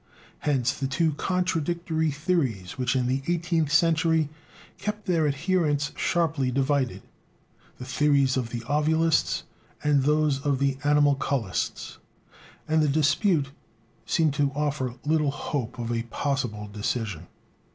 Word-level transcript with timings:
Hence 0.39 0.73
the 0.73 0.87
two 0.87 1.13
contradictory 1.13 2.09
theories 2.09 2.75
which 2.75 2.95
in 2.95 3.05
the 3.05 3.21
eighteenth 3.27 3.71
century 3.71 4.29
kept 4.79 5.05
their 5.05 5.27
adherents 5.27 5.91
sharply 5.95 6.49
divided, 6.49 7.03
the 7.77 7.85
theories 7.85 8.35
of 8.35 8.49
the 8.49 8.61
ovulists 8.61 9.43
and 9.83 10.01
those 10.01 10.43
of 10.43 10.57
the 10.57 10.79
animalculists, 10.83 11.99
and 12.67 12.81
the 12.81 12.89
dispute 12.89 13.51
seemed 14.07 14.33
to 14.33 14.51
offer 14.55 14.95
little 15.05 15.29
hope 15.29 15.77
of 15.77 15.91
a 15.91 16.01
possible 16.01 16.65
decision. 16.67 17.27